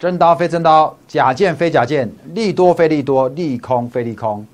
[0.00, 4.46] 真刀非真刀，假剑非假剑，利多非利多，利空非利空。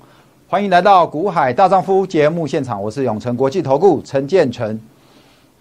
[0.49, 4.77] 欢迎来到股海大丈夫节目现场，我是永诚国际投顾陈建成。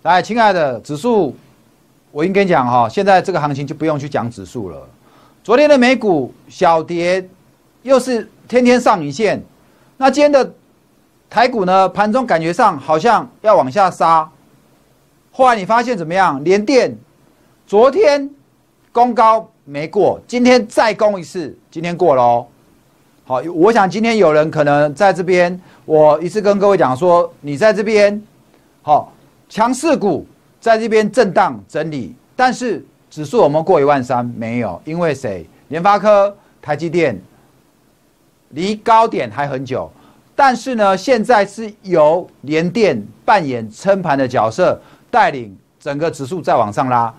[0.03, 1.37] 来，亲爱的指数，
[2.11, 4.89] 我应该讲哈，现在这个行情就不用去讲指数了。
[5.45, 7.25] 昨天的美股小跌，
[7.82, 9.41] 又是天天上影线。
[9.98, 10.53] 那今天的
[11.30, 11.89] 台股呢？
[11.91, 14.29] 盘中感觉上好像要往下杀。
[15.30, 16.43] 后来你发现怎么样？
[16.43, 16.98] 连电
[17.69, 18.29] 昨天
[18.91, 22.47] 攻高没过，今天再攻一次，今天过了哦。
[23.25, 28.23] 好，我想今天有人可能在这边，我一次跟各位讲说，你在这边，
[28.83, 29.12] 好，
[29.48, 30.25] 强势股
[30.61, 35.45] 在这边震荡整理，但是指数我们过一万三没有，因为谁？
[35.67, 37.20] 联发科、台积电
[38.51, 39.91] 离高点还很久，
[40.37, 44.80] 但是呢，现在是由联电扮演撑盘的角色，
[45.11, 47.12] 带领整个指数再往上拉。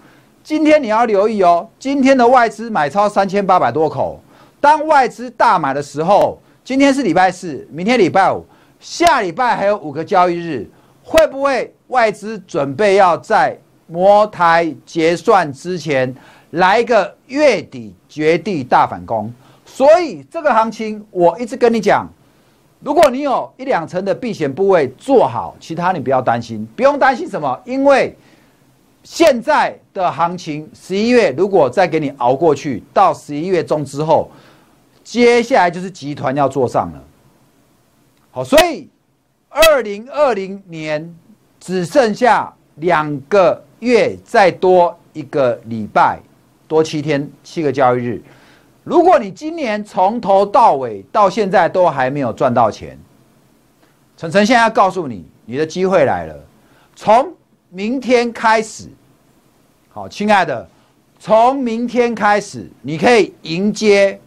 [0.47, 4.17] 今天你要留意哦，今天的外资买超三千八百多口。
[4.61, 8.45] 当外资大买的时候，今天是礼拜四，明天礼拜五，
[8.79, 10.65] 下礼拜还有五个交易日，
[11.03, 16.15] 会不会外资准备要在摩台结算之前
[16.51, 19.29] 来一个月底绝地大反攻？
[19.65, 22.07] 所以这个行情我一直跟你讲，
[22.79, 28.15] 如果你有一两成的避险部位做好，其他你不要担心，不用担心什么，因为
[29.03, 34.29] 现在的行情，十一月如果再给你熬过去，到十一月中之后。
[35.03, 37.01] 接下来就是集团要做上了，
[38.29, 38.89] 好，所以
[39.47, 41.15] 二零二零年
[41.61, 46.19] 只剩下两个月，再多一个礼拜，
[46.67, 48.21] 多七天，七个交易日。
[48.83, 52.99] 如果你今年从头到尾到现在都还没有赚到钱，
[54.17, 56.35] 晨晨现在要告诉你，你的机会来了。
[56.97, 57.33] 从
[57.77, 58.89] 明天开始，
[59.93, 60.67] 好，亲爱的，
[61.19, 64.19] 从明天开始，你可以迎接。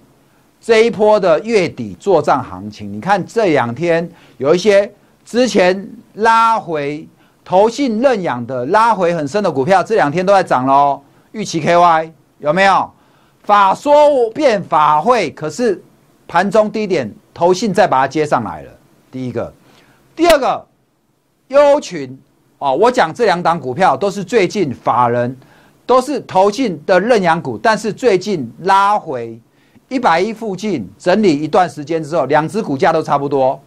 [0.61, 4.09] 这一波的月底做账行情，你看这两天
[4.39, 4.89] 有一些
[5.25, 7.09] 之前拉回
[7.45, 11.03] 投信认养的拉回很深的股票，这两天都在涨喽。
[11.33, 12.89] 预期 KY 有没有？
[13.43, 15.83] 法说变法会，可是
[16.29, 18.71] 盘中低点投信再把它接上来了。
[19.11, 19.53] 第一个，
[20.15, 20.65] 第二个
[21.49, 22.17] 优群
[22.61, 25.35] 哦，我讲这两档股票都是最近法人
[25.87, 29.39] 都是投信的认养股，但是最近拉回。
[29.89, 33.61] 一百一附近整理一段时间之后，两只股价都差不多，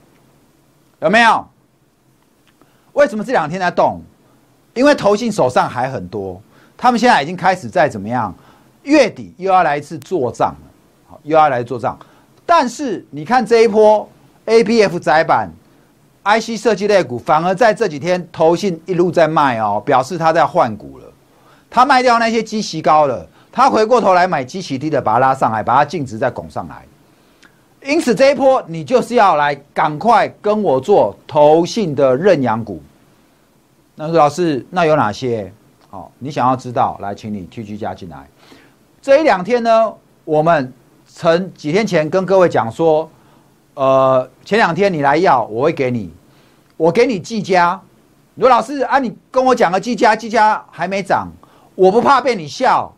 [1.02, 1.46] 有没有？
[2.94, 4.00] 为什么这两天在动？
[4.74, 6.42] 因为投信手上还很多，
[6.78, 8.34] 他们现在已经开始在怎么样？
[8.84, 10.72] 月底又要来一次做账了，
[11.10, 12.00] 好，又要来做账。
[12.46, 14.08] 但是你看这一波
[14.46, 15.52] A、B、F 窄板
[16.24, 21.06] I C 设计类股，反而在这几天投信一路在卖哦，表示他在换股了，
[21.70, 23.28] 他卖掉那些基息高了。
[23.52, 26.84] 他回过头来买基期低的，把它拉上来，把它净值再拱上来。
[27.84, 32.82] 因此这一波你就是要来赶快跟我做投信的认养股。
[33.94, 35.54] 那老师，那有哪些？
[35.90, 38.26] 好，你想要知道，来，请你 T G 加进来。
[39.02, 40.74] 这一两天呢，我们
[41.06, 43.08] 曾几天前跟各位讲说，
[43.76, 46.12] 呃，前两天你来要，我会给你，
[46.78, 47.80] 我给你季佳。
[48.36, 51.28] 罗老师啊，你跟我讲个季佳，季佳还没涨，
[51.76, 52.92] 我不怕被你笑。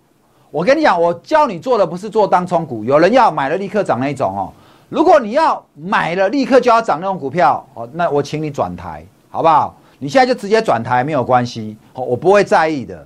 [0.51, 4.53] 我跟你讲，我教你做的不是做当冲股，有人要买了立刻涨那种哦。
[4.89, 9.75] 如果你要买了立刻就要涨那种股票哦，那我请你转台好不好？
[9.99, 13.05] 你现在就直接转台没有关系，我不会在意的。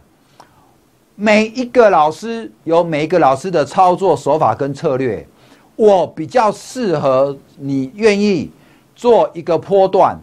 [1.16, 5.28] 每一个老师有每一个老师的操作手法跟策略，
[5.80, 8.52] 我比较适合你愿意
[8.94, 10.20] 做一个波段。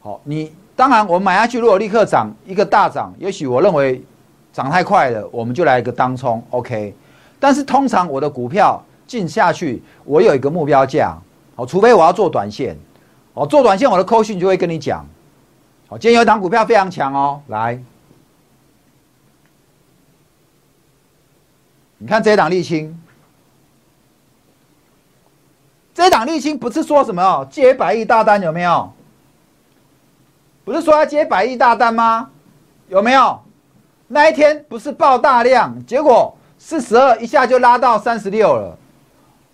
[0.00, 4.02] 好，你当然我买下去如果立刻涨一个大涨，也许我认为。
[4.52, 6.92] 涨太快了，我们就来一个当冲，OK。
[7.38, 11.16] 但是通常我的股票进下去，我有一个目标价，
[11.54, 12.76] 好，除非我要做短线，
[13.32, 15.06] 哦，做短线我的扣讯就会跟你讲，
[15.86, 17.80] 好，今天有一档股票非常强哦，来，
[21.98, 23.00] 你看这一档沥青，
[26.00, 28.90] 这一档沥青不是说什么接百亿大单有没有？
[30.64, 32.30] 不是说要接百亿大单吗？
[32.88, 33.38] 有没有？
[34.08, 38.78] 那一天不是爆大量，结果四十二一下就拉到三十六了，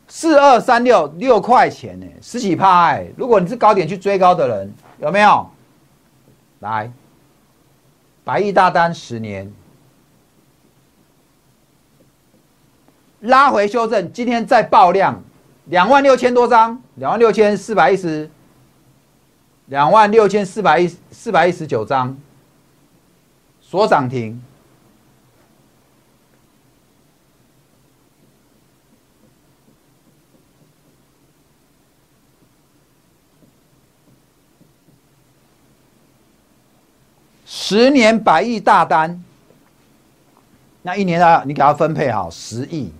[0.06, 2.96] 四二三六六块钱呢，十几趴！
[3.16, 5.50] 如果你是高点去追高的人，有没有？
[6.60, 6.88] 来，
[8.22, 9.52] 百亿大单十年，
[13.18, 15.20] 拉回修正，今天再爆量，
[15.66, 18.30] 两万六千多张，两万六千四百一十，
[19.66, 22.16] 两万六千四百一四百一十九张，
[23.60, 24.42] 所涨停。
[37.44, 39.24] 十年百亿大单，
[40.82, 41.42] 那一年呢？
[41.44, 42.92] 你给他分配好十亿，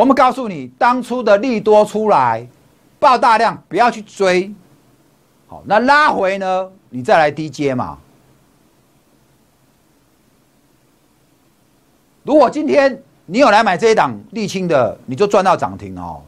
[0.00, 2.48] 我们告诉你，当初的利多出来，
[2.98, 4.50] 爆大量，不要去追。
[5.46, 6.70] 好，那拉回呢？
[6.88, 7.98] 你再来低接嘛。
[12.22, 16.22] 如果今天你有来买这一档沥青的，你就赚到涨停哦。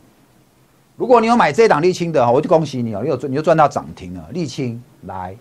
[0.97, 4.29] 如果你有买这一档沥青的，我就恭喜你哦，你有赚，你就赚到涨停了。
[4.35, 5.35] 沥青来，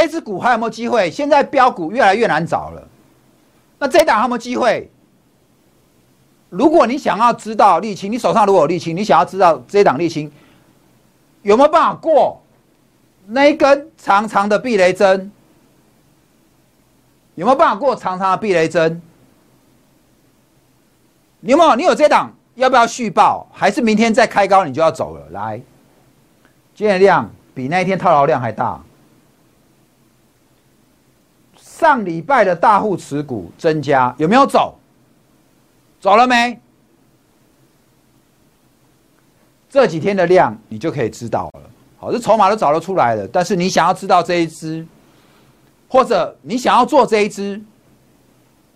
[0.00, 1.10] 这只股还有没有机会？
[1.10, 2.88] 现在标股越来越难找了。
[3.78, 4.90] 那这一档有没有机会？
[6.48, 10.32] 如果你想要知道沥青，你手上如果有沥青，你想要知道这一档沥青
[11.42, 12.40] 有没有办法过
[13.26, 15.30] 那一根长长的避雷针？
[17.34, 19.00] 有没有办法过长长的避雷针？
[21.40, 21.76] 你有没有？
[21.76, 23.46] 你有这档要不要续报？
[23.52, 25.28] 还是明天再开高你就要走了？
[25.30, 25.60] 来，
[26.74, 28.80] 今天量比那一天套牢量还大。
[31.80, 34.78] 上礼拜的大户持股增加，有没有走？
[35.98, 36.60] 走了没？
[39.70, 41.60] 这几天的量你就可以知道了。
[41.98, 43.26] 好，这筹码都找得出来了。
[43.28, 44.86] 但是你想要知道这一支，
[45.88, 47.58] 或者你想要做这一支，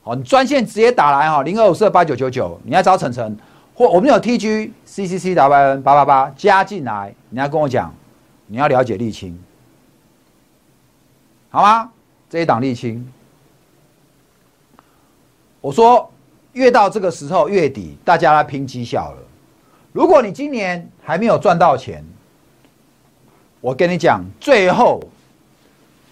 [0.02, 3.36] 好，你专线直接打来哈，零二五四八九九九，你要找晨晨，
[3.74, 7.94] 或我们有 T G C C C W N 八八八加进来，你要跟我讲，
[8.46, 9.38] 你要了解沥青，
[11.50, 11.90] 好吗？
[12.34, 13.08] 这一档沥青，
[15.60, 16.10] 我说。
[16.52, 19.18] 越到这个时候，月底大家来拼绩效了。
[19.92, 22.04] 如果你今年还没有赚到钱，
[23.60, 25.02] 我跟你讲，最后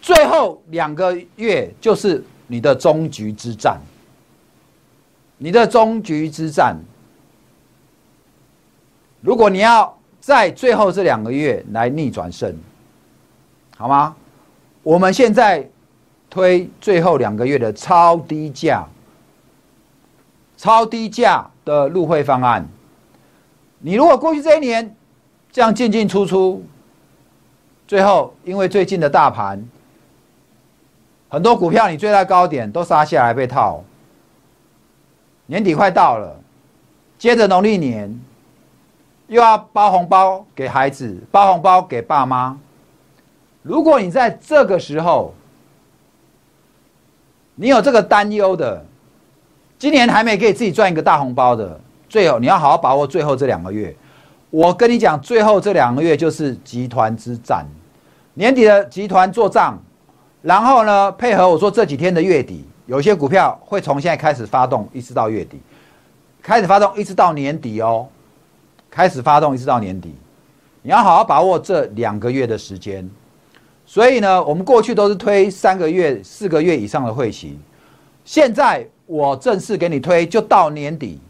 [0.01, 3.81] 最后两个月就是你的终局之战。
[5.39, 6.77] 你的终局之战，
[9.21, 12.53] 如果你要在最后这两个月来逆转胜，
[13.77, 14.17] 好吗？
[14.83, 15.69] 我们现在
[16.32, 18.88] 推最后两个月的超低价。
[20.56, 22.67] 超低价的入会方案，
[23.81, 24.96] 你如果过去这一年
[25.50, 26.64] 这样进进出出，
[27.87, 29.62] 最后因为最近的大盘
[31.29, 33.82] 很多股票你追在高点都杀下来被套，
[35.46, 36.40] 年底快到了，
[37.19, 38.19] 接着农历年
[39.26, 42.56] 又要包红包给孩子，包红包给爸妈。
[43.62, 45.35] 如果你在这个时候
[47.54, 48.84] 你有这个担忧的。
[49.78, 53.93] 今年还没给自己赚一个大红包的，最后你要好好把握最后这两个月。
[54.49, 57.66] 我跟你讲，最后这两个月就是集团之战，
[58.34, 59.76] 年底的集团做账，
[60.40, 65.60] 然后呢，配合我说这几天的月底，有些股票会从现在开始发动，一直到月底，
[66.40, 68.06] 开始发动一直到年底哦，
[68.88, 70.14] 开始发动一直到年底，
[70.82, 73.10] 你要好好把握这两个月的时间。
[73.93, 77.59] 所以呢，我们过去都是推三个月、四个月以上的会期，
[78.25, 78.89] 现在。
[79.05, 81.21] 我正式给你推，就到年底。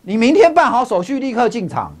[0.00, 1.92] 你明天办好手续，立刻进场。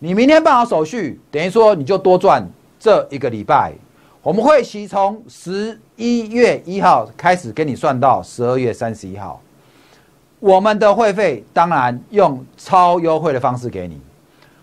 [0.00, 2.44] 你明天办好手续，等于说你就多赚
[2.80, 3.72] 这一个礼拜。
[4.20, 9.40] 我们会期从十一月一号开始给你算到十二月三十一号。
[10.40, 14.00] 我们的会费当然用超优惠的方式给你。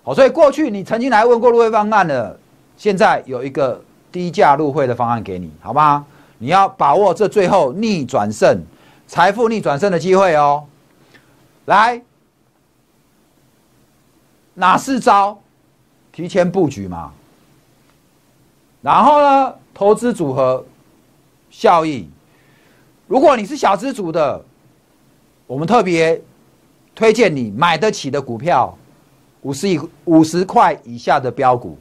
[0.03, 2.37] 好，所以过去你曾经来问过入会方案的，
[2.75, 3.81] 现在有一个
[4.15, 6.05] 低价入会的方案给你，好吗？
[6.37, 8.63] 你要把握这最后逆转胜。
[9.05, 10.65] 财富逆转胜的机会哦，
[11.65, 12.01] 来，
[14.53, 15.37] 哪四招？
[16.13, 17.11] 提前布局嘛。
[18.81, 20.65] 然后呢，投资组合
[21.49, 22.09] 效益。
[23.07, 24.41] 如果你是小资主的，
[25.45, 26.21] 我们特别
[26.95, 28.77] 推荐你买得起的股票，
[29.41, 31.77] 五十以五十块以下的标股。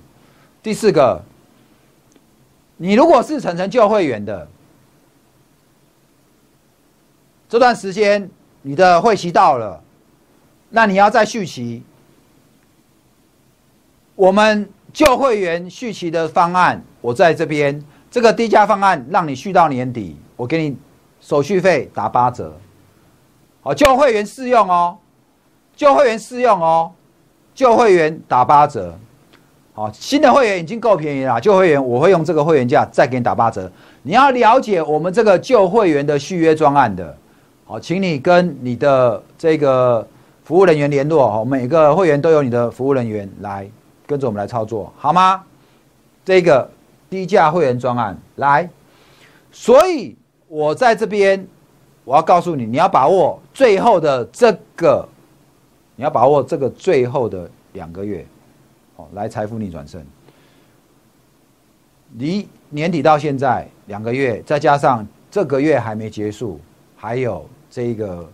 [0.65, 1.23] 第四个，
[2.77, 4.49] 你如果是层层旧会员的。
[7.49, 8.29] 这段时间
[8.63, 9.81] 你的会期到了，
[10.71, 11.85] 那你要再续期。
[14.17, 20.77] 我们旧会员续期的方案，我在这边这个低价方案让你续到年底，我给你
[21.21, 22.57] 手续费打八折。
[23.61, 24.99] 好，旧会员适用哦，
[25.77, 26.93] 旧会员适用哦，
[27.55, 28.99] 旧会员打八折。
[29.77, 33.69] 好，新的会员已经够便宜了，旧会员我会用这个会员价再给你打八折。
[34.05, 37.17] 你要了解我们这个旧会员的续约专案的。
[37.65, 40.07] 好，请你跟你的这个
[40.45, 41.29] 服务人员联络。
[41.29, 43.69] 好，每个会员都有你的服务人员来
[44.07, 45.43] 跟着我们来操作，好吗？
[46.25, 46.71] 这个
[47.11, 48.71] 低价会员专案来，
[49.51, 50.17] 所以
[50.47, 51.45] 我在这边
[52.05, 55.05] 我要告诉你，你要把握最后的这个，
[55.97, 58.25] 你要把握这个最后的两个月，
[58.97, 60.05] 哦，来财富逆转胜。
[62.17, 66.61] 离年底到现在两个月，再加上这个月还没结束，
[66.97, 68.31] 还有这个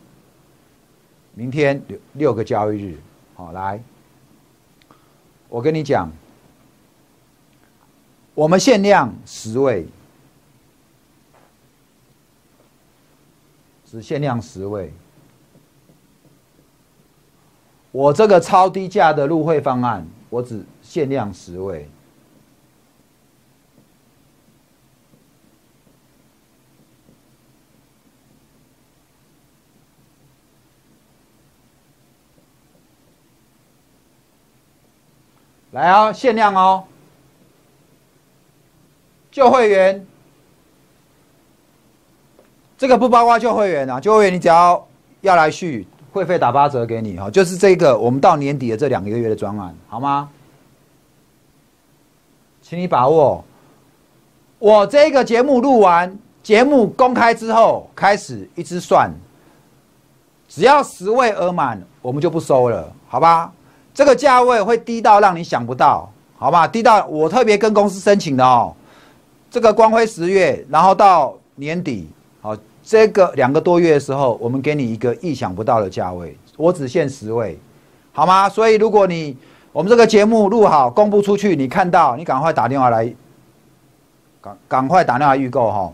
[1.34, 2.98] 明天六六个交易日，
[3.34, 3.82] 好，来，
[5.48, 6.10] 我跟你讲，
[8.34, 9.86] 我们限量十位，
[13.86, 14.92] 只限量十位。
[17.92, 21.86] 我这个超低价的入会方案，我只限量十位。
[35.72, 36.84] 来啊，限量哦！
[39.30, 40.04] 旧会员，
[42.76, 44.00] 这个不包括旧会员啊。
[44.00, 44.88] 旧会员你只要
[45.20, 47.30] 要来续，会费打八折给你哈。
[47.30, 50.28] 就是这个，我们到年底的这两个月的专案，好吗？
[52.62, 53.44] 请你把握。
[54.58, 59.10] 我这个节目录完，节目公开之后，开始一直算，
[60.48, 63.50] 只要十位额满，我们就不收了，好吧？
[63.92, 66.68] 这个价位会低到让你想不到，好吧？
[66.68, 68.74] 低到我特别跟公司申请的哦。
[69.50, 72.08] 这个光辉十月，然后到年底，
[72.82, 77.58] 这个两个多月的时候，我们给你一个意想不到的价位，我只限十位，
[78.12, 78.48] 好吗？
[78.48, 79.36] 所以如果你
[79.72, 83.14] 我们这个节目录好公布出去，你看到，你赶快打电话来，
[84.40, 85.92] 赶赶快打电话预购哈。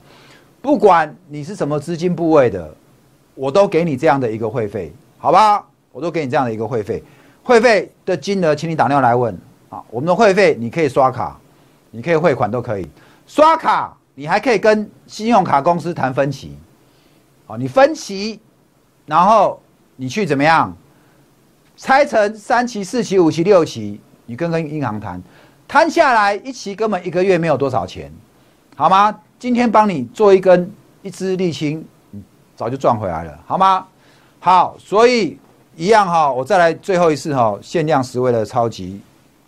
[0.63, 2.75] 不管你是什么资金部位的，
[3.35, 5.65] 我都给你这样的一个会费，好吧？
[5.93, 7.03] 我都给你这样的一个会费。
[7.43, 9.33] 会费的金额，请你打电话来问
[9.69, 9.83] 啊。
[9.91, 11.39] 我们的会费你可以刷卡，
[11.91, 12.87] 你可以汇款都可以。
[13.27, 16.57] 刷卡你还可以跟信用卡公司谈分期，
[17.47, 18.41] 哦，你分期，
[19.07, 19.61] 然后
[19.97, 20.75] 你去怎么样？
[21.77, 25.23] 拆成三期、四期、五期、六期，你跟跟银行谈，
[25.67, 28.13] 摊下来一期根本一个月没有多少钱，
[28.75, 29.19] 好吗？
[29.39, 30.73] 今天帮你做一根
[31.03, 31.87] 一支沥青，
[32.57, 33.87] 早就赚回来了，好吗？
[34.41, 35.39] 好，所以。
[35.79, 38.99] 一样哈，我再来最后一次哈，限量十位的超级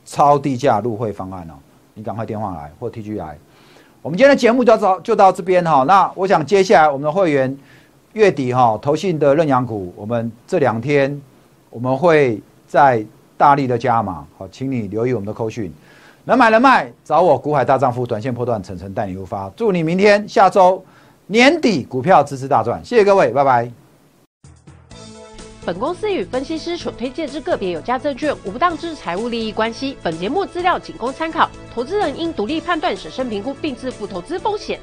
[0.05, 1.55] 超低价入会方案哦，
[1.95, 3.39] 你赶快电话来或 T G 来。
[4.03, 7.57] 我们今天的节目就到就到这边哈，那我想接下来我们的会员
[8.15, 11.21] 月底哈，投信的认养股，我们这两天
[11.71, 13.05] 我们会在
[13.37, 15.73] 大力的加码，好，请你留意我们的扣讯，
[16.25, 20.83] 能买能卖找我股海大丈夫，短线破断，层层带你入发，祝你明天下周
[21.27, 23.71] 年底股票支持大赚，谢谢各位，拜拜。
[25.67, 29.99] 本公司与分析师所推荐之个别有价证券无不当之财务利益关系。
[30.03, 34.81] 本节目资料仅供参考，投资人应独立判断、审慎评估并自负投资风险。